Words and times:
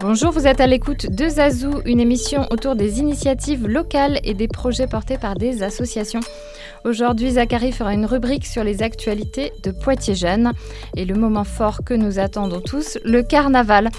Bonjour, 0.00 0.30
vous 0.30 0.46
êtes 0.46 0.60
à 0.60 0.66
l'écoute 0.66 1.10
de 1.10 1.28
Zazou, 1.28 1.80
une 1.84 1.98
émission 1.98 2.46
autour 2.50 2.76
des 2.76 3.00
initiatives 3.00 3.66
locales 3.66 4.20
et 4.22 4.34
des 4.34 4.46
projets 4.46 4.86
portés 4.86 5.18
par 5.18 5.34
des 5.34 5.64
associations. 5.64 6.20
Aujourd'hui, 6.84 7.32
Zachary 7.32 7.72
fera 7.72 7.92
une 7.92 8.06
rubrique 8.06 8.46
sur 8.46 8.64
les 8.64 8.82
actualités 8.82 9.52
de 9.62 9.70
Poitiers 9.70 10.14
Jeunes 10.14 10.52
et 10.96 11.04
le 11.04 11.14
moment 11.14 11.44
fort 11.44 11.84
que 11.84 11.92
nous 11.92 12.18
attendons 12.18 12.62
tous, 12.62 12.98
le 13.04 13.22
carnaval. 13.22 13.90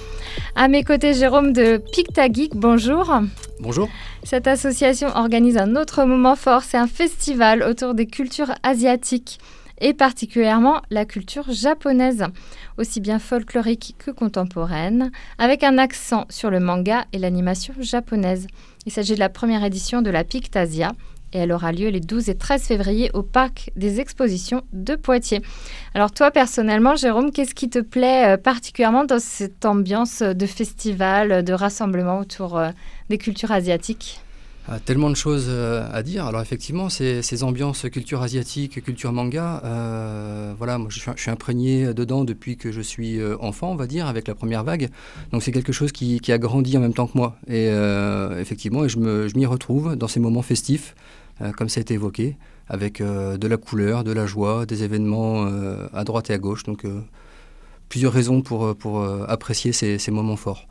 À 0.55 0.67
mes 0.67 0.83
côtés, 0.83 1.13
Jérôme 1.13 1.53
de 1.53 1.77
Pictageek, 1.93 2.55
bonjour. 2.55 3.13
Bonjour. 3.59 3.87
Cette 4.23 4.47
association 4.47 5.09
organise 5.15 5.57
un 5.57 5.75
autre 5.75 6.05
moment 6.05 6.35
fort, 6.35 6.63
c'est 6.63 6.77
un 6.77 6.87
festival 6.87 7.61
autour 7.61 7.93
des 7.93 8.07
cultures 8.07 8.53
asiatiques 8.63 9.37
et 9.79 9.93
particulièrement 9.93 10.81
la 10.89 11.05
culture 11.05 11.51
japonaise, 11.51 12.25
aussi 12.79 12.99
bien 12.99 13.19
folklorique 13.19 13.95
que 13.99 14.09
contemporaine, 14.09 15.11
avec 15.37 15.63
un 15.63 15.77
accent 15.77 16.25
sur 16.29 16.49
le 16.49 16.59
manga 16.59 17.05
et 17.13 17.19
l'animation 17.19 17.75
japonaise. 17.79 18.47
Il 18.87 18.91
s'agit 18.91 19.13
de 19.13 19.19
la 19.19 19.29
première 19.29 19.63
édition 19.63 20.01
de 20.01 20.09
la 20.09 20.23
Pictasia 20.23 20.93
et 21.33 21.39
elle 21.39 21.51
aura 21.51 21.71
lieu 21.71 21.89
les 21.89 21.99
12 21.99 22.29
et 22.29 22.35
13 22.35 22.63
février 22.63 23.11
au 23.13 23.23
parc 23.23 23.71
des 23.75 23.99
expositions 23.99 24.63
de 24.73 24.95
Poitiers. 24.95 25.41
Alors 25.93 26.11
toi 26.11 26.31
personnellement, 26.31 26.95
Jérôme, 26.95 27.31
qu'est-ce 27.31 27.55
qui 27.55 27.69
te 27.69 27.79
plaît 27.79 28.33
euh, 28.33 28.37
particulièrement 28.37 29.05
dans 29.05 29.19
cette 29.19 29.65
ambiance 29.65 30.21
de 30.21 30.45
festival, 30.45 31.43
de 31.43 31.53
rassemblement 31.53 32.19
autour 32.19 32.57
euh, 32.57 32.69
des 33.09 33.17
cultures 33.17 33.51
asiatiques? 33.51 34.21
Ah, 34.67 34.79
tellement 34.79 35.09
de 35.09 35.15
choses 35.15 35.47
euh, 35.49 35.87
à 35.91 36.03
dire. 36.03 36.25
Alors 36.27 36.41
effectivement, 36.41 36.87
ces, 36.89 37.23
ces 37.23 37.43
ambiances 37.43 37.89
culture 37.89 38.21
asiatique, 38.21 38.83
culture 38.83 39.11
manga, 39.11 39.59
euh, 39.65 40.53
voilà, 40.55 40.77
moi 40.77 40.89
je 40.91 40.99
suis, 40.99 41.31
imprégné 41.31 41.93
dedans 41.95 42.23
depuis 42.23 42.57
que 42.57 42.71
je 42.71 42.79
suis 42.79 43.19
euh, 43.19 43.35
enfant, 43.39 43.71
on 43.71 43.75
va 43.75 43.87
dire, 43.87 44.05
avec 44.05 44.27
la 44.27 44.35
première 44.35 44.63
vague. 44.63 44.89
Donc 45.31 45.41
c'est 45.41 45.51
quelque 45.51 45.73
chose 45.73 45.91
qui, 45.91 46.21
a 46.31 46.37
grandi 46.37 46.77
en 46.77 46.79
même 46.79 46.93
temps 46.93 47.07
que 47.07 47.17
moi. 47.17 47.35
Et 47.47 47.67
effectivement, 48.39 48.87
je 48.87 49.35
m'y 49.35 49.45
retrouve 49.45 49.95
dans 49.95 50.07
ces 50.07 50.19
moments 50.19 50.41
festifs, 50.41 50.95
comme 51.57 51.69
ça 51.69 51.79
a 51.79 51.81
été 51.81 51.93
évoqué, 51.95 52.37
avec 52.67 53.01
de 53.01 53.47
la 53.47 53.57
couleur, 53.57 54.03
de 54.03 54.11
la 54.11 54.25
joie, 54.25 54.65
des 54.65 54.83
événements 54.83 55.45
à 55.93 56.03
droite 56.03 56.29
et 56.29 56.33
à 56.33 56.37
gauche. 56.37 56.63
Donc 56.63 56.85
plusieurs 57.89 58.13
raisons 58.13 58.41
pour, 58.41 58.67
apprécier 59.27 59.71
ces 59.73 60.11
moments 60.11 60.35
forts. 60.37 60.67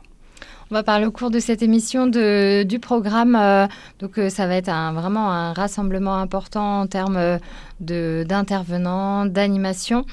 On 0.71 0.75
va 0.75 0.83
parler 0.83 1.05
au 1.05 1.11
cours 1.11 1.31
de 1.31 1.39
cette 1.39 1.61
émission 1.61 2.07
du 2.07 2.79
programme. 2.79 3.35
Euh, 3.35 3.67
donc, 3.99 4.17
euh, 4.17 4.29
ça 4.29 4.47
va 4.47 4.55
être 4.55 4.71
vraiment 4.93 5.29
un 5.29 5.51
rassemblement 5.51 6.15
important 6.15 6.79
en 6.79 6.87
termes 6.87 7.17
euh, 7.17 8.23
d'intervenants, 8.23 9.25
d'animation. 9.25 10.05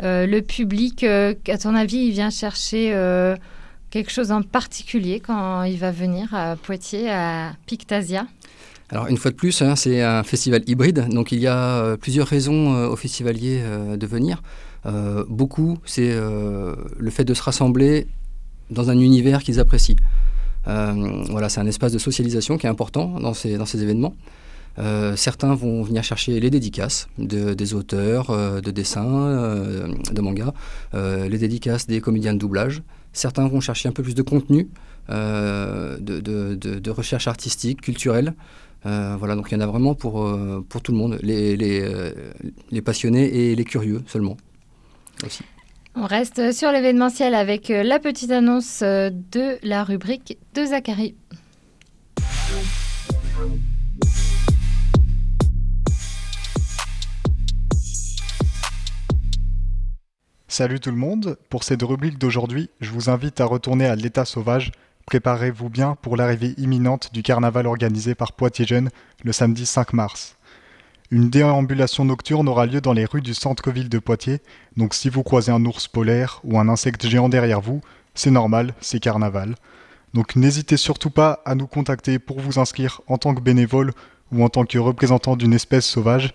le 0.00 0.40
public, 0.42 1.02
à 1.02 1.58
ton 1.58 1.74
avis, 1.74 2.06
il 2.06 2.12
vient 2.12 2.30
chercher 2.30 2.94
quelque 3.90 4.12
chose 4.12 4.30
en 4.30 4.42
particulier 4.42 5.18
quand 5.18 5.64
il 5.64 5.78
va 5.78 5.90
venir 5.90 6.32
à 6.34 6.54
Poitiers, 6.54 7.10
à 7.10 7.54
Pictasia? 7.66 8.26
Alors 8.90 9.08
une 9.08 9.16
fois 9.16 9.32
de 9.32 9.36
plus, 9.36 9.62
hein, 9.62 9.74
c'est 9.74 10.00
un 10.02 10.22
festival 10.22 10.62
hybride, 10.68 11.08
donc 11.08 11.32
il 11.32 11.40
y 11.40 11.48
a 11.48 11.96
plusieurs 11.96 12.28
raisons 12.28 12.72
aux 12.86 12.96
festivaliers 12.96 13.60
de 13.96 14.06
venir. 14.06 14.42
beaucoup, 15.28 15.78
c'est 15.84 16.14
le 16.14 17.10
fait 17.10 17.24
de 17.24 17.34
se 17.34 17.42
rassembler 17.42 18.06
dans 18.70 18.90
un 18.90 18.98
univers 18.98 19.42
qu'ils 19.42 19.60
apprécient. 19.60 19.96
Euh, 20.68 21.22
voilà, 21.30 21.48
c'est 21.48 21.60
un 21.60 21.66
espace 21.66 21.92
de 21.92 21.98
socialisation 21.98 22.58
qui 22.58 22.66
est 22.66 22.70
important 22.70 23.20
dans 23.20 23.34
ces, 23.34 23.56
dans 23.56 23.64
événements. 23.64 24.14
Euh, 24.78 25.16
certains 25.16 25.54
vont 25.54 25.82
venir 25.82 26.04
chercher 26.04 26.38
les 26.38 26.50
dédicaces 26.50 27.08
de, 27.16 27.54
des 27.54 27.72
auteurs 27.72 28.28
euh, 28.28 28.60
de 28.60 28.70
dessins, 28.70 29.88
de 30.12 30.20
mangas, 30.20 30.52
les 30.94 31.38
dédicaces 31.38 31.86
des 31.86 32.00
comédiens 32.00 32.34
de 32.34 32.38
doublage. 32.38 32.82
Certains 33.12 33.48
vont 33.48 33.60
chercher 33.60 33.88
un 33.88 33.92
peu 33.92 34.02
plus 34.02 34.14
de 34.14 34.22
contenu, 34.22 34.68
de, 35.08 36.90
recherche 36.90 37.28
artistique, 37.28 37.80
culturelle. 37.80 38.34
Voilà, 39.18 39.34
donc 39.34 39.48
il 39.50 39.54
y 39.54 39.56
en 39.56 39.60
a 39.60 39.66
vraiment 39.66 39.94
pour, 39.94 40.26
pour 40.68 40.82
tout 40.82 40.92
le 40.92 40.98
monde, 40.98 41.18
les, 41.22 41.56
les, 41.56 42.12
les 42.70 42.82
passionnés 42.82 43.26
et 43.26 43.54
les 43.54 43.64
curieux 43.64 44.02
seulement 44.06 44.36
aussi. 45.24 45.42
On 45.98 46.04
reste 46.04 46.52
sur 46.52 46.72
l'événementiel 46.72 47.34
avec 47.34 47.70
euh, 47.70 47.82
la 47.82 47.98
petite 47.98 48.30
annonce 48.30 48.82
euh, 48.82 49.08
de 49.32 49.56
la 49.62 49.82
rubrique 49.82 50.36
de 50.52 50.66
Zachary. 50.66 51.14
Salut 60.48 60.80
tout 60.80 60.90
le 60.90 60.96
monde, 60.96 61.38
pour 61.48 61.64
cette 61.64 61.82
rubrique 61.82 62.18
d'aujourd'hui, 62.18 62.68
je 62.80 62.90
vous 62.90 63.08
invite 63.08 63.40
à 63.40 63.46
retourner 63.46 63.86
à 63.86 63.96
l'état 63.96 64.26
sauvage. 64.26 64.72
Préparez-vous 65.06 65.68
bien 65.68 65.96
pour 66.02 66.16
l'arrivée 66.16 66.54
imminente 66.58 67.10
du 67.12 67.22
carnaval 67.22 67.68
organisé 67.68 68.16
par 68.16 68.32
Poitiers 68.32 68.66
Jeunes 68.66 68.90
le 69.22 69.30
samedi 69.30 69.64
5 69.64 69.92
mars. 69.92 70.36
Une 71.12 71.30
déambulation 71.30 72.04
nocturne 72.04 72.48
aura 72.48 72.66
lieu 72.66 72.80
dans 72.80 72.92
les 72.92 73.04
rues 73.04 73.22
du 73.22 73.32
centre-ville 73.32 73.88
de 73.88 74.00
Poitiers, 74.00 74.40
donc 74.76 74.94
si 74.94 75.08
vous 75.08 75.22
croisez 75.22 75.52
un 75.52 75.64
ours 75.64 75.86
polaire 75.86 76.40
ou 76.42 76.58
un 76.58 76.68
insecte 76.68 77.06
géant 77.06 77.28
derrière 77.28 77.60
vous, 77.60 77.82
c'est 78.16 78.32
normal, 78.32 78.74
c'est 78.80 78.98
carnaval. 78.98 79.54
Donc 80.12 80.34
n'hésitez 80.34 80.76
surtout 80.76 81.10
pas 81.10 81.40
à 81.44 81.54
nous 81.54 81.68
contacter 81.68 82.18
pour 82.18 82.40
vous 82.40 82.58
inscrire 82.58 83.00
en 83.06 83.16
tant 83.16 83.32
que 83.32 83.40
bénévole 83.40 83.92
ou 84.32 84.42
en 84.42 84.48
tant 84.48 84.64
que 84.64 84.78
représentant 84.78 85.36
d'une 85.36 85.54
espèce 85.54 85.86
sauvage, 85.86 86.34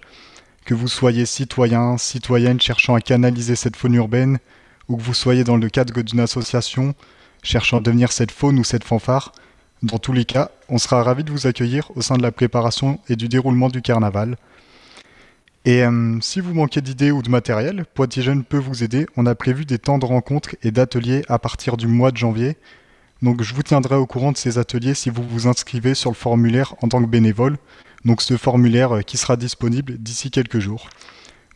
que 0.63 0.73
vous 0.73 0.87
soyez 0.87 1.25
citoyen, 1.25 1.97
citoyenne 1.97 2.61
cherchant 2.61 2.95
à 2.95 3.01
canaliser 3.01 3.57
cette 3.57 3.75
faune 3.75 3.95
urbaine, 3.95 4.39
ou 4.87 4.95
que 4.95 5.01
vous 5.01 5.13
soyez 5.13 5.43
dans 5.43 5.57
le 5.57 5.67
cadre 5.67 6.01
d'une 6.01 6.21
association 6.21 6.95
cherchant 7.41 7.77
à 7.77 7.81
devenir 7.81 8.11
cette 8.11 8.31
faune 8.31 8.59
ou 8.59 8.63
cette 8.63 8.83
fanfare. 8.83 9.31
Dans 9.83 9.97
tous 9.97 10.13
les 10.13 10.25
cas, 10.25 10.51
on 10.69 10.77
sera 10.77 11.03
ravis 11.03 11.23
de 11.23 11.31
vous 11.31 11.47
accueillir 11.47 11.91
au 11.95 12.01
sein 12.01 12.17
de 12.17 12.21
la 12.21 12.31
préparation 12.31 12.99
et 13.09 13.15
du 13.15 13.27
déroulement 13.27 13.69
du 13.69 13.81
carnaval. 13.81 14.37
Et 15.65 15.83
euh, 15.83 16.19
si 16.21 16.39
vous 16.39 16.53
manquez 16.53 16.81
d'idées 16.81 17.11
ou 17.11 17.21
de 17.21 17.29
matériel, 17.29 17.85
Poitiers 17.93 18.23
Jeunes 18.23 18.43
peut 18.43 18.57
vous 18.57 18.83
aider. 18.83 19.05
On 19.15 19.25
a 19.25 19.35
prévu 19.35 19.65
des 19.65 19.77
temps 19.77 19.99
de 19.99 20.05
rencontres 20.05 20.55
et 20.63 20.71
d'ateliers 20.71 21.23
à 21.29 21.37
partir 21.37 21.77
du 21.77 21.87
mois 21.87 22.11
de 22.11 22.17
janvier. 22.17 22.57
Donc 23.21 23.43
je 23.43 23.53
vous 23.53 23.61
tiendrai 23.61 23.95
au 23.95 24.07
courant 24.07 24.31
de 24.31 24.37
ces 24.37 24.57
ateliers 24.57 24.95
si 24.95 25.11
vous 25.11 25.21
vous 25.21 25.47
inscrivez 25.47 25.93
sur 25.93 26.09
le 26.09 26.15
formulaire 26.15 26.73
en 26.81 26.87
tant 26.87 27.01
que 27.01 27.07
bénévole. 27.07 27.57
Donc 28.05 28.23
ce 28.23 28.37
formulaire 28.37 28.97
euh, 28.97 29.01
qui 29.01 29.17
sera 29.17 29.35
disponible 29.35 29.97
d'ici 29.99 30.31
quelques 30.31 30.59
jours. 30.59 30.89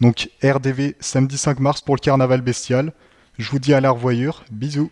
Donc 0.02 0.30
RDV 0.44 0.96
samedi 1.00 1.38
5 1.38 1.60
mars 1.60 1.82
pour 1.82 1.96
le 1.96 2.02
carnaval 2.02 2.42
bestial. 2.42 2.94
Je 3.40 3.50
vous 3.50 3.60
dis 3.60 3.74
à 3.74 3.82
la 3.82 3.90
revoyure. 3.90 4.46
Bisous. 4.52 4.92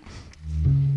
Thank 0.62 0.68
you. 0.68 0.93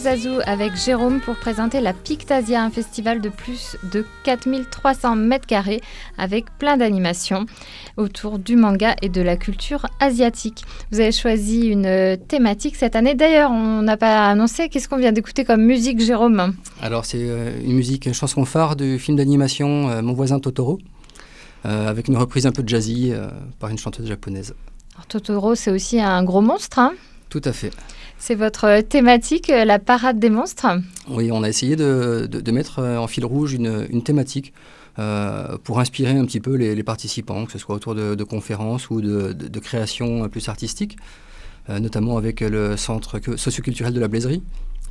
Zazou 0.00 0.38
avec 0.46 0.76
Jérôme 0.76 1.20
pour 1.20 1.36
présenter 1.36 1.78
la 1.82 1.92
Pictasia, 1.92 2.64
un 2.64 2.70
festival 2.70 3.20
de 3.20 3.28
plus 3.28 3.76
de 3.92 4.06
4300 4.24 5.14
mètres 5.14 5.46
carrés 5.46 5.82
avec 6.16 6.46
plein 6.58 6.78
d'animations 6.78 7.44
autour 7.98 8.38
du 8.38 8.56
manga 8.56 8.96
et 9.02 9.10
de 9.10 9.20
la 9.20 9.36
culture 9.36 9.86
asiatique. 10.00 10.64
Vous 10.90 11.00
avez 11.00 11.12
choisi 11.12 11.66
une 11.66 12.16
thématique 12.28 12.76
cette 12.76 12.96
année. 12.96 13.14
D'ailleurs, 13.14 13.50
on 13.50 13.82
n'a 13.82 13.98
pas 13.98 14.30
annoncé 14.30 14.70
qu'est-ce 14.70 14.88
qu'on 14.88 14.96
vient 14.96 15.12
d'écouter 15.12 15.44
comme 15.44 15.62
musique, 15.62 16.00
Jérôme? 16.00 16.54
Alors, 16.80 17.04
c'est 17.04 17.20
euh, 17.20 17.60
une 17.62 17.74
musique, 17.74 18.06
une 18.06 18.14
chanson 18.14 18.46
phare 18.46 18.76
du 18.76 18.98
film 18.98 19.18
d'animation 19.18 19.90
euh, 19.90 20.00
Mon 20.00 20.14
voisin 20.14 20.38
Totoro, 20.38 20.78
euh, 21.66 21.88
avec 21.88 22.08
une 22.08 22.16
reprise 22.16 22.46
un 22.46 22.52
peu 22.52 22.62
jazzy 22.66 23.12
par 23.58 23.68
une 23.68 23.76
chanteuse 23.76 24.06
japonaise. 24.06 24.54
Totoro, 25.08 25.54
c'est 25.54 25.70
aussi 25.70 26.00
un 26.00 26.24
gros 26.24 26.40
monstre. 26.40 26.78
Hein? 26.78 26.94
Tout 27.28 27.42
à 27.44 27.52
fait. 27.52 27.70
C'est 28.22 28.34
votre 28.34 28.82
thématique, 28.82 29.48
la 29.48 29.78
parade 29.78 30.18
des 30.18 30.28
monstres. 30.28 30.66
Oui, 31.08 31.32
on 31.32 31.42
a 31.42 31.48
essayé 31.48 31.74
de, 31.74 32.50
mettre 32.52 32.82
en 32.82 33.06
fil 33.06 33.24
rouge 33.24 33.54
une, 33.54 34.02
thématique 34.02 34.52
euh, 34.98 35.56
pour 35.64 35.80
inspirer 35.80 36.12
un 36.12 36.26
petit 36.26 36.38
peu 36.38 36.54
les, 36.54 36.82
participants, 36.82 37.46
que 37.46 37.52
ce 37.52 37.58
soit 37.58 37.74
autour 37.74 37.94
de, 37.94 38.22
conférences 38.24 38.90
ou 38.90 39.00
de, 39.00 39.58
créations 39.58 40.28
plus 40.28 40.50
artistiques, 40.50 40.98
euh, 41.70 41.80
notamment 41.80 42.18
avec 42.18 42.40
le 42.40 42.76
centre 42.76 43.18
socioculturel 43.36 43.94
de 43.94 44.00
la 44.00 44.08
Blaiserie, 44.08 44.42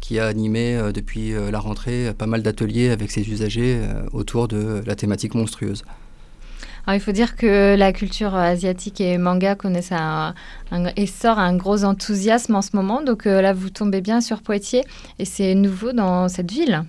qui 0.02 0.18
a 0.18 0.26
animé 0.26 0.76
euh, 0.76 0.92
depuis 0.92 1.34
la 1.52 1.60
rentrée 1.60 2.12
pas 2.18 2.26
mal 2.26 2.42
d'ateliers 2.42 2.90
avec 2.90 3.12
ses 3.12 3.30
usagers 3.30 3.80
autour 4.12 4.48
de 4.48 4.82
la 4.88 4.96
thématique 4.96 5.36
monstrueuse 5.36 5.84
il 6.94 7.00
faut 7.00 7.12
dire 7.12 7.36
que 7.36 7.76
la 7.76 7.94
culture 7.94 8.36
asiatique 8.36 9.02
et 9.02 9.18
manga 9.18 9.56
connaissent 9.56 9.92
un, 9.92 10.34
essor, 10.96 11.40
un 11.40 11.56
gros 11.56 11.84
enthousiasme 11.84 12.56
en 12.56 12.62
ce 12.62 12.76
moment. 12.76 13.02
Donc 13.02 13.26
euh, 13.26 13.42
là, 13.42 13.54
vous 13.54 13.70
tombez 13.70 14.02
bien 14.02 14.22
sur 14.22 14.42
Poitiers 14.42 14.84
et 15.20 15.26
c'est 15.26 15.56
nouveau 15.56 15.92
dans 15.92 16.30
cette 16.30 16.52
ville. 16.52 16.84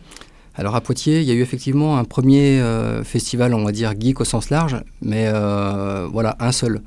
Alors 0.55 0.75
à 0.77 0.81
Poitiers, 0.81 1.21
il 1.21 1.27
y 1.27 1.31
a 1.31 1.35
eu 1.35 1.43
effectivement 1.43 1.99
un 1.99 2.05
premier 2.05 2.61
euh, 2.61 3.03
festival, 3.05 3.55
on 3.55 3.65
va 3.65 3.73
dire 3.73 3.93
geek 3.99 4.21
au 4.21 4.25
sens 4.25 4.51
large, 4.51 4.77
mais 5.01 5.27
euh, 5.29 6.07
voilà, 6.11 6.37
un 6.41 6.53
seul. 6.53 6.83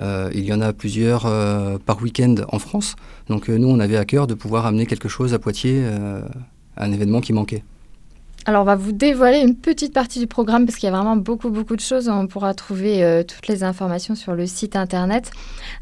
il 0.00 0.44
y 0.44 0.52
en 0.52 0.60
a 0.60 0.72
plusieurs 0.72 1.22
par 1.86 2.00
week-end 2.02 2.36
en 2.48 2.58
France. 2.58 2.94
Donc 3.28 3.48
nous, 3.48 3.68
on 3.68 3.80
avait 3.80 3.96
à 3.96 4.04
cœur 4.04 4.26
de 4.26 4.34
pouvoir 4.34 4.66
amener 4.66 4.86
quelque 4.86 5.08
chose 5.08 5.34
à 5.34 5.38
Poitiers, 5.38 5.82
un 6.76 6.92
événement 6.92 7.20
qui 7.20 7.32
manquait. 7.32 7.62
Alors, 8.44 8.62
on 8.62 8.64
va 8.64 8.76
vous 8.76 8.92
dévoiler 8.92 9.40
une 9.40 9.54
petite 9.54 9.92
partie 9.92 10.20
du 10.20 10.26
programme 10.26 10.64
parce 10.64 10.78
qu'il 10.78 10.88
y 10.88 10.92
a 10.92 10.96
vraiment 10.96 11.16
beaucoup, 11.16 11.50
beaucoup 11.50 11.76
de 11.76 11.80
choses. 11.80 12.08
On 12.08 12.26
pourra 12.26 12.54
trouver 12.54 13.04
euh, 13.04 13.22
toutes 13.22 13.46
les 13.46 13.62
informations 13.62 14.14
sur 14.14 14.34
le 14.34 14.46
site 14.46 14.74
internet. 14.76 15.30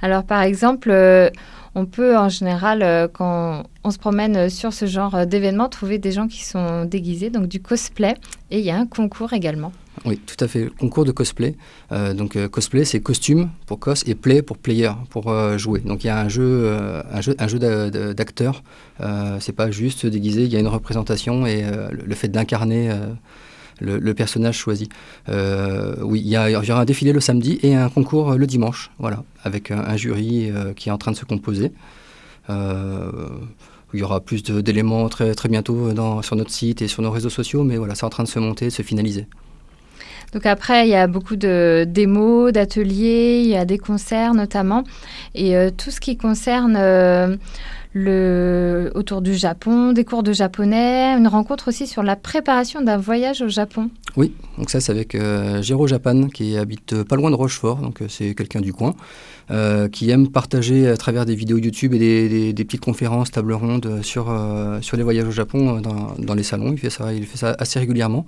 Alors, 0.03 0.25
par 0.25 0.43
exemple, 0.43 0.91
euh, 0.91 1.31
on 1.75 1.87
peut 1.87 2.17
en 2.17 2.29
général, 2.29 2.83
euh, 2.83 3.07
quand 3.07 3.63
on 3.85 3.91
se 3.91 3.99
promène 3.99 4.51
sur 4.51 4.73
ce 4.73 4.87
genre 4.87 5.27
d'événement, 5.27 5.69
trouver 5.69 5.99
des 5.99 6.11
gens 6.11 6.27
qui 6.27 6.45
sont 6.45 6.85
déguisés, 6.85 7.31
donc 7.31 7.47
du 7.47 7.61
cosplay. 7.61 8.17
Et 8.51 8.59
il 8.59 8.65
y 8.65 8.71
a 8.71 8.77
un 8.77 8.87
concours 8.87 9.33
également. 9.33 9.73
Oui, 10.05 10.19
tout 10.19 10.43
à 10.45 10.49
fait. 10.49 10.69
Concours 10.79 11.05
de 11.05 11.13
cosplay. 11.13 11.57
donc 11.91 12.37
cosplay, 12.49 12.85
c'est 12.85 13.01
costume 13.01 13.51
pour 13.67 13.79
cos 13.79 13.95
et 14.07 14.15
play 14.15 14.43
pour 14.43 14.59
player, 14.59 14.91
pour 15.11 15.33
jouer. 15.59 15.81
Donc 15.81 16.05
il 16.05 16.09
y 16.09 16.11
a 16.11 16.21
un 16.21 16.29
jeu, 16.29 16.71
un 17.11 17.21
jeu, 17.21 17.35
un 17.39 17.49
jeu 17.49 17.59
d'acteurs. 18.15 18.63
c'est 19.41 19.55
pas 19.55 19.71
juste 19.71 20.07
déguisé. 20.07 20.45
Il 20.45 20.53
y 20.53 20.57
a 20.57 20.61
une 20.61 20.69
représentation 20.69 21.47
et 21.47 21.65
le 21.91 22.15
fait 22.15 22.29
d'incarner 22.29 22.93
le, 23.81 24.15
personnage 24.15 24.57
choisi. 24.57 24.89
Euh, 25.29 25.97
oui, 26.03 26.23
il 26.25 26.31
y, 26.31 26.37
aura 26.37 26.81
un 26.81 26.85
défilé 26.85 27.13
le 27.13 27.21
samedi 27.21 27.59
et 27.63 27.75
un 27.75 27.89
concours 27.89 28.35
le 28.35 28.47
dimanche, 28.47 28.91
voilà, 28.99 29.25
avec 29.45 29.71
un, 29.71 29.97
jury 29.97 30.51
euh, 30.51 30.73
qui 30.73 30.89
est 30.89 30.93
en 30.93 30.99
train 30.99 31.13
de 31.13 31.17
se 31.17 31.25
composer. 31.25 31.73
Euh, 32.51 33.11
il 33.95 34.01
y 34.01 34.03
aura 34.03 34.21
plus 34.21 34.43
d'éléments 34.43 35.09
très, 35.09 35.35
très 35.35 35.49
bientôt 35.49 35.91
sur 36.23 36.37
notre 36.37 36.51
site 36.51 36.83
et 36.83 36.89
sur 36.89 37.03
nos 37.03 37.11
réseaux 37.11 37.31
sociaux, 37.31 37.65
mais 37.65 37.77
voilà, 37.77 37.95
c'est 37.95 38.05
en 38.05 38.11
train 38.11 38.25
de 38.25 38.29
se 38.29 38.39
monter, 38.39 38.67
de 38.67 38.71
se 38.71 38.83
finaliser. 38.83 39.27
Donc 40.37 40.45
après, 40.45 40.87
il 40.87 40.91
y 40.91 40.95
a 40.95 41.07
beaucoup 41.07 41.37
de 41.37 41.87
démos, 41.89 42.53
d'ateliers, 42.53 43.41
il 43.43 43.49
y 43.49 43.57
a 43.57 43.65
des 43.65 43.79
concerts 43.79 44.35
notamment, 44.35 44.85
et 45.35 45.57
tout 45.79 45.91
ce 45.91 45.99
qui 45.99 46.19
concerne 46.19 46.77
le, 47.97 48.93
autour 48.95 49.23
du 49.23 49.35
Japon, 49.35 49.93
des 49.93 50.05
cours 50.05 50.23
de 50.23 50.35
japonais, 50.35 51.17
une 51.17 51.29
rencontre 51.29 51.69
aussi 51.69 51.87
sur 51.87 52.03
la 52.03 52.15
préparation 52.15 52.83
d'un 52.83 52.99
voyage 52.99 53.41
au 53.41 53.49
Japon. 53.49 53.89
Oui, 54.19 54.35
donc 54.59 54.69
ça 54.69 54.81
c'est 54.81 54.93
avec 54.93 55.15
euh, 55.15 55.63
Japan 55.63 56.29
qui 56.29 56.59
habite 56.59 57.03
pas 57.05 57.17
loin 57.17 57.31
de 57.31 57.37
Rochefort, 57.37 57.79
donc 57.79 58.03
euh, 58.03 58.07
c'est 58.11 58.35
quelqu'un 58.35 58.61
du 58.61 58.75
coin, 58.75 58.95
euh, 59.51 59.89
qui 59.89 60.11
aime 60.11 60.29
partager 60.29 60.89
à 60.89 60.99
travers 60.99 61.25
des 61.25 61.35
vidéos 61.35 61.57
YouTube 61.57 61.95
et 61.95 62.53
des, 62.53 62.65
petites 62.65 62.83
conférences, 62.83 63.31
tables 63.31 63.55
rondes 63.55 64.01
sur, 64.03 64.27
sur 64.83 64.97
les 64.99 65.03
voyages 65.03 65.29
au 65.29 65.31
Japon 65.31 65.81
dans, 65.81 66.15
dans, 66.19 66.35
les 66.35 66.43
salons. 66.43 66.73
Il 66.73 66.79
fait, 66.79 66.91
ça, 66.91 67.15
il 67.15 67.25
fait 67.25 67.39
ça 67.39 67.57
assez 67.59 67.79
régulièrement 67.79 68.27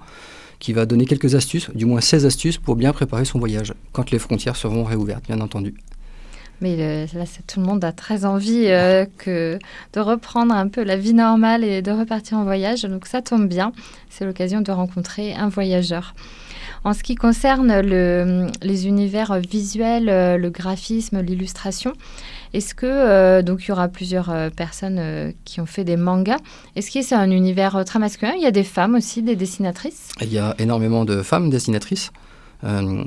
qui 0.59 0.73
va 0.73 0.87
donner 0.87 1.07
quelques 1.07 1.35
astuces, 1.35 1.71
du 1.75 1.85
moins 1.85 2.00
16 2.00 2.27
astuces 2.27 2.59
pour 2.59 2.77
bien 2.77 2.93
préparer 2.93 3.25
son 3.25 3.38
voyage, 3.38 3.75
quand 3.93 4.11
les 4.11 4.19
frontières 4.19 4.57
seront 4.57 4.85
réouvertes, 4.85 5.25
bien 5.27 5.41
entendu. 5.41 5.75
Mais 6.61 7.07
là, 7.15 7.25
tout 7.47 7.61
le 7.61 7.67
monde 7.67 7.85
a 7.85 7.93
très 7.93 8.25
envie 8.25 8.67
euh, 8.67 9.07
que, 9.19 9.59
de 9.93 10.00
reprendre 10.00 10.53
un 10.53 10.67
peu 10.67 10.83
la 10.83 10.97
vie 10.97 11.15
normale 11.15 11.62
et 11.62 11.83
de 11.83 11.93
repartir 11.93 12.38
en 12.38 12.45
voyage. 12.45 12.83
Donc 12.83 13.07
ça 13.07 13.23
tombe 13.23 13.49
bien. 13.49 13.73
C'est 14.11 14.25
l'occasion 14.25 14.61
de 14.61 14.73
rencontrer 14.73 15.35
un 15.35 15.49
voyageur. 15.49 16.15
En 16.85 16.94
ce 16.94 17.02
qui 17.02 17.14
concerne 17.14 17.80
le, 17.80 18.47
les 18.62 18.87
univers 18.87 19.38
visuels, 19.38 20.08
euh, 20.08 20.37
le 20.37 20.50
graphisme, 20.50 21.20
l'illustration, 21.20 21.92
est-ce 22.54 22.75
que 22.75 22.87
euh, 22.87 23.42
donc 23.42 23.64
il 23.64 23.68
y 23.68 23.73
aura 23.73 23.88
plusieurs 23.88 24.32
personnes 24.56 25.32
qui 25.44 25.61
ont 25.61 25.66
fait 25.66 25.85
des 25.85 25.97
mangas 25.97 26.38
Est-ce 26.76 26.90
que 26.90 27.02
c'est 27.02 27.14
un 27.14 27.30
univers 27.30 27.85
très 27.85 27.99
masculin? 27.99 28.32
Il 28.37 28.42
y 28.42 28.47
a 28.47 28.50
des 28.50 28.64
femmes 28.64 28.94
aussi, 28.94 29.23
des 29.23 29.37
dessinatrices? 29.37 30.11
Il 30.20 30.32
y 30.32 30.38
a 30.38 30.54
énormément 30.58 31.04
de 31.04 31.23
femmes 31.23 31.50
dessinatrices. 31.50 32.11
Euh, 32.64 33.04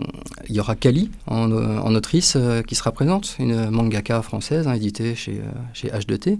il 0.47 0.55
y 0.55 0.59
aura 0.59 0.75
Kali 0.75 1.11
en, 1.27 1.51
autrice 1.93 2.35
euh, 2.37 2.61
qui 2.61 2.75
sera 2.75 2.91
présente, 2.91 3.35
une 3.37 3.69
mangaka 3.69 4.21
française 4.21 4.67
hein, 4.67 4.73
éditée 4.73 5.15
chez, 5.15 5.39
euh, 5.39 5.51
chez 5.73 5.89
H2T. 5.89 6.39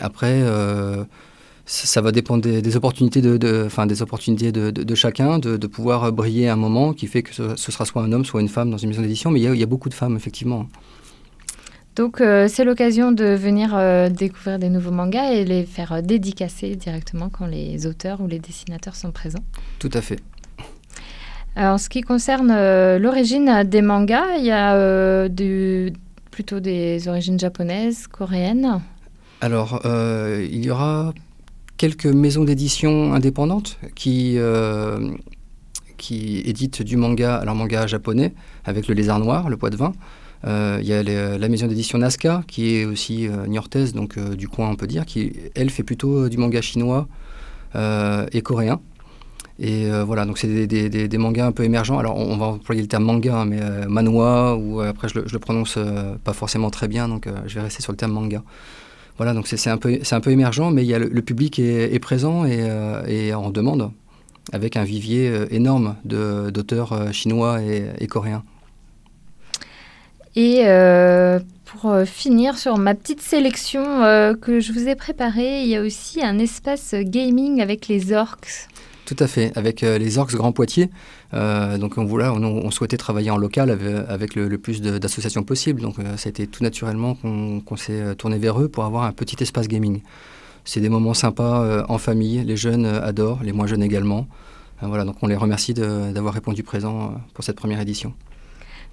après, 0.00 0.42
ça 1.72 2.00
va 2.00 2.12
dépendre 2.12 2.42
des, 2.42 2.76
opportunités 2.76 3.20
de, 3.20 3.36
des 3.36 4.02
opportunités 4.02 4.52
de, 4.52 4.94
chacun, 4.94 5.38
de, 5.38 5.66
pouvoir 5.66 6.12
briller 6.12 6.48
un 6.48 6.56
moment 6.56 6.92
qui 6.92 7.06
fait 7.06 7.22
que 7.22 7.34
ce, 7.34 7.56
sera 7.56 7.84
soit 7.84 8.02
un 8.02 8.12
homme, 8.12 8.24
soit 8.24 8.40
une 8.40 8.48
femme 8.48 8.70
dans 8.70 8.76
une 8.76 8.88
maison 8.88 9.02
d'édition. 9.02 9.30
Mais 9.30 9.40
il 9.40 9.56
y, 9.56 9.62
a, 9.62 9.66
beaucoup 9.66 9.88
de 9.88 9.94
femmes, 9.94 10.16
effectivement. 10.16 10.66
Donc 11.96 12.22
c'est 12.48 12.64
l'occasion 12.64 13.12
de 13.12 13.24
venir 13.24 13.70
découvrir 14.10 14.58
des 14.58 14.68
nouveaux 14.68 14.90
mangas 14.90 15.32
et 15.32 15.44
les 15.44 15.64
faire 15.64 16.02
dédicacer 16.02 16.74
directement 16.76 17.28
quand 17.28 17.46
les 17.46 17.86
auteurs 17.86 18.20
ou 18.20 18.26
les 18.26 18.38
dessinateurs 18.38 18.96
sont 18.96 19.12
présents. 19.12 19.44
Tout 19.78 19.90
à 19.92 20.00
fait. 20.00 20.20
En 21.56 21.78
ce 21.78 21.88
qui 21.88 22.00
concerne 22.02 22.50
euh, 22.52 22.98
l'origine 22.98 23.64
des 23.64 23.82
mangas, 23.82 24.36
il 24.38 24.44
y 24.44 24.50
a 24.50 24.74
euh, 24.76 25.90
plutôt 26.30 26.60
des 26.60 27.08
origines 27.08 27.38
japonaises, 27.38 28.06
coréennes 28.06 28.80
Alors, 29.40 29.82
euh, 29.84 30.46
il 30.50 30.64
y 30.64 30.70
aura 30.70 31.12
quelques 31.80 32.04
maisons 32.04 32.44
d'édition 32.44 33.14
indépendantes 33.14 33.78
qui, 33.94 34.36
qui 35.96 36.42
éditent 36.44 36.82
du 36.82 36.98
manga, 36.98 37.36
alors 37.36 37.54
manga 37.54 37.86
japonais, 37.86 38.34
avec 38.66 38.86
le 38.86 38.92
lézard 38.94 39.18
noir, 39.18 39.48
le 39.48 39.56
poids 39.56 39.70
de 39.70 39.78
vin. 39.78 39.92
Il 40.44 40.86
y 40.86 40.92
a 40.92 41.02
la 41.02 41.48
maison 41.48 41.68
d'édition 41.68 41.96
Nazca, 41.96 42.44
qui 42.46 42.74
est 42.74 42.84
aussi 42.84 43.30
niortaise, 43.48 43.94
donc 43.94 44.18
du 44.18 44.46
coin 44.46 44.68
on 44.68 44.76
peut 44.76 44.86
dire, 44.86 45.06
qui, 45.06 45.32
elle, 45.54 45.70
fait 45.70 45.82
plutôt 45.82 46.28
du 46.28 46.36
manga 46.36 46.60
chinois 46.60 47.08
et 47.74 48.42
coréen. 48.42 48.78
Et 49.60 49.90
euh, 49.90 50.04
voilà, 50.04 50.24
donc 50.24 50.38
c'est 50.38 50.66
des, 50.66 51.18
mangas 51.18 51.46
un 51.46 51.52
peu 51.52 51.64
émergents. 51.64 51.98
Alors 51.98 52.16
on, 52.16 52.36
va 52.38 52.46
employer 52.46 52.80
le 52.80 52.88
terme 52.88 53.04
manga, 53.04 53.40
hein, 53.40 53.44
mais 53.44 53.60
euh, 53.60 53.86
manhwa, 53.88 54.56
ou 54.56 54.80
euh, 54.80 54.88
après 54.88 55.08
je 55.08 55.20
le, 55.20 55.38
prononce 55.38 55.78
pas 56.24 56.32
forcément 56.32 56.70
très 56.70 56.88
bien, 56.88 57.08
donc 57.08 57.28
je 57.46 57.54
vais 57.54 57.60
rester 57.60 57.82
sur 57.82 57.92
le 57.92 57.98
terme 57.98 58.12
manga. 58.12 58.42
Voilà, 59.20 59.34
donc 59.34 59.48
c'est 59.48 59.68
un, 59.68 59.76
peu, 59.76 59.98
un 60.10 60.20
peu 60.20 60.30
émergent, 60.30 60.70
mais 60.70 60.82
il 60.82 60.88
y 60.88 60.94
a 60.94 60.98
le, 60.98 61.20
public 61.20 61.58
est, 61.58 61.98
présent 61.98 62.46
et, 62.46 62.66
et, 63.06 63.34
en 63.34 63.50
demande, 63.50 63.90
avec 64.50 64.78
un 64.78 64.84
vivier 64.84 65.30
énorme 65.50 65.96
d'auteurs 66.06 67.12
chinois 67.12 67.60
et, 67.60 68.06
coréens. 68.06 68.42
Et 70.36 70.64
pour 71.66 71.94
finir 72.06 72.56
sur 72.56 72.78
ma 72.78 72.94
petite 72.94 73.20
sélection 73.20 73.82
que 74.40 74.58
je 74.58 74.72
vous 74.72 74.88
ai 74.88 74.94
préparée, 74.94 75.64
il 75.64 75.68
y 75.68 75.76
a 75.76 75.82
aussi 75.82 76.22
un 76.22 76.38
espace 76.38 76.94
gaming 76.94 77.60
avec 77.60 77.88
les 77.88 78.14
orques. 78.14 78.70
Tout 79.10 79.24
à 79.24 79.26
fait, 79.26 79.50
avec 79.56 79.82
euh, 79.82 79.98
les 79.98 80.18
Orcs 80.18 80.36
Grand 80.36 80.52
Poitiers. 80.52 80.88
Euh, 81.32 81.78
donc 81.78 81.96
on, 81.96 82.04
on, 82.04 82.70
souhaitait 82.70 82.96
travailler 82.96 83.30
en 83.30 83.36
local 83.36 83.70
avec, 84.08 84.34
le, 84.34 84.58
plus 84.58 84.82
d'associations 84.82 85.42
possible. 85.42 85.80
Donc 85.80 85.98
euh, 85.98 86.16
ça 86.16 86.28
a 86.28 86.30
été 86.30 86.46
tout 86.46 86.62
naturellement 86.62 87.14
qu'on 87.14 87.76
s'est 87.76 88.14
tourné 88.16 88.38
vers 88.38 88.60
eux 88.60 88.68
pour 88.68 88.84
avoir 88.84 89.04
un 89.04 89.12
petit 89.12 89.36
espace 89.42 89.68
gaming. 89.68 90.00
C'est 90.64 90.80
des 90.80 90.88
moments 90.88 91.14
sympas 91.14 91.84
en 91.88 91.98
famille, 91.98 92.44
les 92.44 92.56
jeunes 92.56 92.84
adorent, 92.84 93.42
les 93.42 93.52
moins 93.52 93.66
jeunes 93.66 93.82
également. 93.82 94.26
voilà, 94.82 95.04
donc 95.04 95.16
on 95.22 95.26
les 95.26 95.36
remercie 95.36 95.72
d'avoir 95.72 96.34
répondu 96.34 96.62
présent 96.62 97.14
pour 97.32 97.44
cette 97.44 97.56
première 97.56 97.80
édition. 97.80 98.12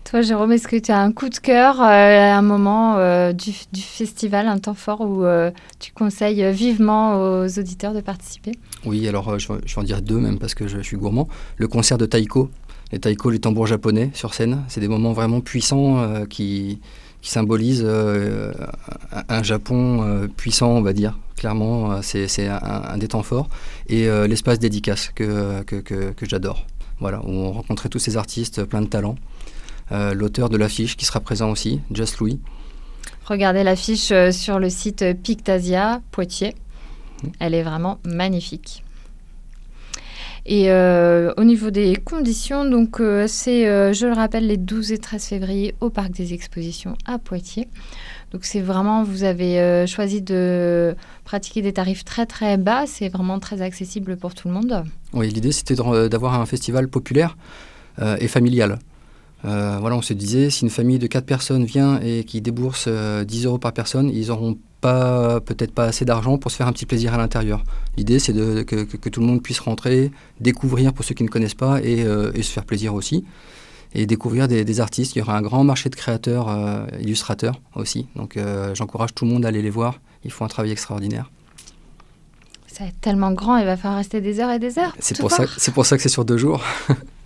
Toi, 0.10 0.22
Jérôme, 0.22 0.54
est-ce 0.54 0.68
que 0.68 0.78
tu 0.78 0.92
as 0.92 1.00
un 1.00 1.12
coup 1.12 1.28
de 1.28 1.38
cœur 1.38 1.82
à 1.82 2.38
un 2.38 2.42
moment 2.42 2.96
du, 3.34 3.52
du, 3.74 3.82
festival, 3.82 4.48
un 4.48 4.58
temps 4.58 4.74
fort 4.74 5.02
où 5.02 5.26
tu 5.80 5.92
conseilles 5.92 6.50
vivement 6.54 7.42
aux 7.42 7.60
auditeurs 7.60 7.94
de 7.94 8.00
participer? 8.00 8.54
Oui, 8.86 9.06
alors 9.08 9.38
je, 9.38 9.52
vais 9.52 9.60
en 9.76 9.84
dire 9.84 10.02
deux 10.02 10.20
même 10.20 10.40
parce 10.40 10.56
que 10.56 10.68
je, 10.68 10.80
suis 10.80 10.96
gourmand. 10.96 11.28
Le 11.58 11.68
concert 11.68 11.98
de 11.98 12.06
Taiko, 12.06 12.50
les 12.94 13.00
taiko, 13.00 13.30
les 13.30 13.40
tambours 13.40 13.68
japonais 13.68 14.10
sur 14.14 14.34
scène, 14.34 14.64
c'est 14.70 14.80
des 14.80 14.88
moments 14.88 15.12
vraiment 15.12 15.42
puissants 15.42 16.26
qui, 16.30 16.80
symbolisent 17.22 17.86
un 17.86 19.44
Japon 19.44 20.30
puissant, 20.38 20.70
on 20.70 20.82
va 20.82 20.94
dire, 20.94 21.18
clairement, 21.38 21.92
euh, 21.92 22.00
c'est 22.02 22.48
un, 22.48 22.98
des 22.98 23.08
temps 23.08 23.24
forts. 23.24 23.48
Et 23.88 24.10
euh, 24.10 24.28
l'espace 24.28 24.60
dédicace 24.60 25.12
que, 25.16 25.64
j'adore. 26.24 26.66
Voilà, 27.00 27.22
où 27.24 27.30
on 27.30 27.52
rencontrait 27.52 27.90
tous 27.90 28.00
ces 28.00 28.18
artistes 28.18 28.64
plein 28.64 28.82
de 28.82 28.88
talent. 28.88 29.16
Euh, 29.92 30.14
l'auteur 30.14 30.50
de 30.50 30.58
l'affiche 30.58 30.98
qui 30.98 31.06
sera 31.06 31.20
présent 31.20 31.50
aussi, 31.50 31.82
Just 31.92 32.18
Louis. 32.18 32.40
Regardez 33.26 33.64
l'affiche 33.64 34.12
sur 34.32 34.60
le 34.60 34.70
site 34.70 35.04
Pictasia 35.22 36.02
Poitiers. 36.12 36.56
Mmh. 37.24 37.28
Elle 37.40 37.54
est 37.54 37.64
vraiment 37.64 38.00
magnifique. 38.06 38.84
Et 40.50 40.72
au 40.72 41.44
niveau 41.44 41.72
des 41.72 41.98
conditions, 41.98 42.64
donc 42.64 43.02
c'est, 43.28 43.94
je 43.94 44.06
le 44.06 44.14
rappelle, 44.14 44.48
les 44.48 44.56
12 44.56 44.94
et 44.94 44.98
13 44.98 45.26
février 45.26 45.76
au 45.82 45.90
Parc 45.90 46.12
des 46.12 46.34
Expositions 46.34 46.96
à 47.06 47.20
Poitiers. 47.20 47.68
Donc 48.32 48.44
c'est 48.44 48.62
vraiment, 48.62 49.04
vous 49.04 49.24
avez 49.24 49.60
euh, 49.60 49.88
choisi 49.88 50.22
de 50.22 50.96
pratiquer 51.24 51.62
des 51.62 51.72
tarifs 51.72 52.04
très 52.04 52.26
très 52.26 52.58
bas, 52.58 52.86
c'est 52.86 53.08
vraiment 53.08 53.40
très 53.40 53.62
accessible 53.62 54.18
pour 54.18 54.34
tout 54.34 54.50
le 54.50 54.54
monde. 54.54 54.84
Oui, 55.14 55.30
l'idée 55.30 55.54
c'était 55.54 55.76
d'avoir 55.76 56.40
un 56.40 56.46
festival 56.46 56.90
populaire 56.90 57.38
euh, 58.00 58.18
et 58.20 58.28
familial. 58.28 58.80
Euh, 59.46 59.78
voilà, 59.80 59.96
on 59.96 60.02
se 60.02 60.14
disait, 60.14 60.50
si 60.50 60.64
une 60.64 60.70
famille 60.70 61.00
de 61.00 61.08
4 61.08 61.26
personnes 61.26 61.66
vient 61.66 62.00
et 62.02 62.24
qui 62.24 62.42
débourse 62.42 62.88
10 62.88 63.46
euros 63.46 63.60
par 63.60 63.74
personne, 63.74 64.10
ils 64.10 64.28
n'auront 64.28 64.58
pas, 64.82 65.40
peut-être 65.42 65.74
pas 65.74 65.86
assez 65.86 66.06
d'argent 66.06 66.38
pour 66.38 66.52
se 66.52 66.58
faire 66.58 66.68
un 66.68 66.74
petit 66.74 66.86
plaisir 66.86 67.14
à 67.14 67.18
l'intérieur. 67.18 67.64
L'idée, 67.98 68.20
c'est 68.20 68.34
que, 68.34 68.64
que, 68.64 69.10
tout 69.10 69.20
le 69.20 69.26
monde 69.26 69.42
puisse 69.42 69.60
rentrer, 69.60 70.12
découvrir 70.40 70.94
pour 70.94 71.06
ceux 71.06 71.16
qui 71.16 71.24
ne 71.24 71.30
connaissent 71.30 71.54
pas 71.54 71.82
et, 71.82 72.06
et 72.34 72.44
se 72.44 72.52
faire 72.52 72.66
plaisir 72.66 72.94
aussi 72.94 73.24
et 73.94 74.06
découvrir 74.06 74.48
des, 74.48 74.80
artistes. 74.80 75.16
Il 75.16 75.20
y 75.20 75.22
aura 75.22 75.38
un 75.38 75.42
grand 75.42 75.64
marché 75.64 75.90
de 75.90 75.96
créateurs, 75.96 76.50
euh, 76.50 76.86
illustrateurs 77.00 77.60
aussi. 77.76 78.08
Donc 78.16 78.38
euh, 78.38 78.74
j'encourage 78.76 79.14
tout 79.14 79.26
le 79.26 79.32
monde 79.32 79.46
à 79.46 79.50
aller 79.50 79.62
les 79.62 79.70
voir. 79.70 80.00
Ils 80.24 80.32
font 80.32 80.46
un 80.46 80.50
travail 80.50 80.72
extraordinaire. 80.72 81.32
Ça 82.68 82.84
va 82.84 82.90
être 82.90 83.02
tellement 83.02 83.32
grand, 83.32 83.58
il 83.58 83.66
va 83.66 83.76
falloir 83.76 83.98
rester 83.98 84.22
des 84.22 84.40
heures 84.40 84.52
et 84.52 84.60
des 84.60 84.78
heures. 84.78 84.96
C'est 85.00 85.18
pour, 85.18 85.32
ça, 85.32 85.46
pour 85.74 85.86
ça 85.86 85.98
que 85.98 86.04
c'est 86.04 86.10
sur 86.10 86.26
deux 86.26 86.38
jours. 86.38 86.64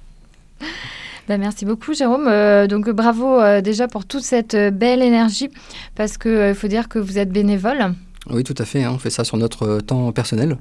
Ben, 1.27 1.39
merci 1.39 1.65
beaucoup 1.65 1.93
Jérôme. 1.93 2.27
Euh, 2.27 2.67
donc 2.67 2.89
bravo 2.89 3.39
déjà 3.61 3.87
pour 3.87 4.05
toute 4.05 4.23
cette 4.23 4.55
belle 4.55 5.01
énergie 5.01 5.49
parce 5.95 6.17
qu'il 6.17 6.53
faut 6.55 6.67
dire 6.67 6.89
que 6.89 6.99
vous 6.99 7.17
êtes 7.17 7.29
bénévole. 7.29 7.93
Oui 8.29 8.43
tout 8.43 8.55
à 8.57 8.65
fait, 8.65 8.83
hein. 8.83 8.91
on 8.93 8.99
fait 8.99 9.09
ça 9.09 9.23
sur 9.23 9.37
notre 9.37 9.79
temps 9.79 10.11
personnel. 10.11 10.57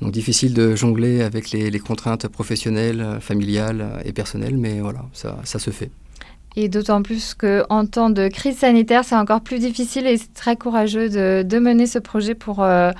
Donc 0.00 0.12
difficile 0.12 0.52
de 0.52 0.76
jongler 0.76 1.22
avec 1.22 1.50
les, 1.50 1.78
contraintes 1.78 2.28
professionnelles, 2.28 3.18
familiales 3.20 4.02
et 4.04 4.12
personnelles, 4.12 4.56
mais 4.58 4.80
voilà, 4.80 5.06
ça 5.12 5.58
se 5.58 5.70
fait. 5.70 5.90
Et 6.58 6.70
d'autant 6.70 7.02
plus 7.02 7.34
qu'en 7.34 7.84
temps 7.84 8.08
de 8.08 8.28
crise 8.28 8.56
sanitaire, 8.56 9.04
c'est 9.04 9.14
encore 9.14 9.42
plus 9.42 9.58
difficile 9.58 10.06
et 10.06 10.16
c'est 10.16 10.32
très 10.32 10.56
courageux 10.56 11.10
de, 11.10 11.42
de, 11.42 11.58
mener 11.58 11.86
ce 11.86 11.98
projet 11.98 12.34
pour 12.34 12.62
euh, 12.62 12.92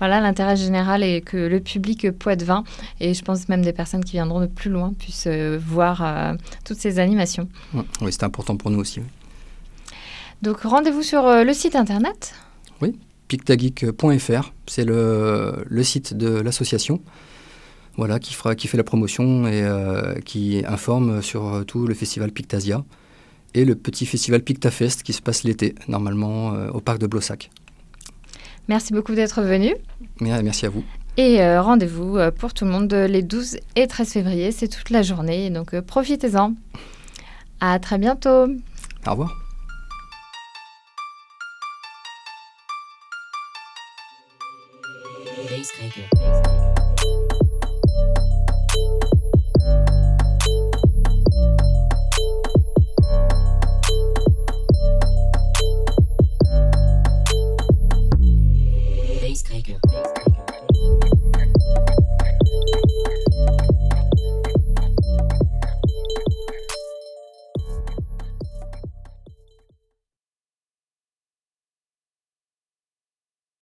voilà 0.00 0.20
l'intérêt 0.20 0.56
général 0.56 1.04
et 1.04 1.20
que 1.20 1.36
le 1.36 1.60
public 1.60 2.10
poitevin 2.10 2.64
et 2.98 3.14
je 3.14 3.22
pense 3.22 3.48
même 3.48 3.62
des 3.62 3.72
personnes 3.72 4.04
qui 4.04 4.12
viendront 4.12 4.40
de 4.40 4.46
plus 4.46 4.68
loin 4.68 4.92
puissent 4.98 5.28
euh, 5.28 5.56
voir 5.64 6.02
euh, 6.02 6.34
toutes 6.64 6.78
ces 6.78 6.98
animations. 6.98 7.48
Oui, 8.00 8.10
c'est 8.10 8.24
important 8.24 8.56
pour 8.56 8.72
nous 8.72 8.80
aussi. 8.80 9.00
Donc 10.42 10.62
rendez-vous 10.62 11.02
sur 11.02 11.22
le 11.22 11.52
site 11.52 11.76
internet. 11.76 12.34
Oui, 12.82 12.98
pictageek.fr, 13.28 14.52
c'est 14.66 14.84
le, 14.84 15.64
le, 15.64 15.82
site 15.84 16.14
de 16.14 16.40
l'association. 16.40 17.00
Voilà, 17.96 18.18
qui, 18.18 18.34
fera, 18.34 18.56
qui 18.56 18.66
fait 18.66 18.76
la 18.76 18.82
promotion 18.82 19.46
et 19.46 19.62
euh, 19.62 20.18
qui 20.24 20.64
informe 20.66 21.22
sur 21.22 21.64
tout 21.64 21.86
le 21.86 21.94
festival 21.94 22.32
Pictasia 22.32 22.84
et 23.54 23.64
le 23.64 23.74
petit 23.74 24.06
festival 24.06 24.42
Pictafest 24.42 25.02
qui 25.02 25.12
se 25.12 25.22
passe 25.22 25.44
l'été, 25.44 25.74
normalement 25.88 26.54
euh, 26.54 26.70
au 26.70 26.80
parc 26.80 26.98
de 26.98 27.06
Blossac. 27.06 27.50
Merci 28.68 28.92
beaucoup 28.92 29.14
d'être 29.14 29.42
venu. 29.42 29.74
Merci 30.20 30.66
à 30.66 30.70
vous. 30.70 30.84
Et 31.16 31.42
euh, 31.42 31.62
rendez-vous 31.62 32.18
pour 32.38 32.54
tout 32.54 32.64
le 32.64 32.70
monde 32.70 32.92
les 32.92 33.22
12 33.22 33.58
et 33.76 33.86
13 33.86 34.12
février, 34.12 34.52
c'est 34.52 34.68
toute 34.68 34.90
la 34.90 35.02
journée, 35.02 35.50
donc 35.50 35.78
profitez-en. 35.80 36.54
À 37.60 37.78
très 37.78 37.98
bientôt. 37.98 38.46
Au 39.06 39.10
revoir. 39.10 39.44